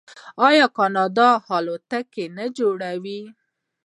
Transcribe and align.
آیا 0.47 0.65
کاناډا 0.77 1.29
الوتکې 1.55 2.25
نه 2.37 2.45
جوړوي؟ 2.57 3.21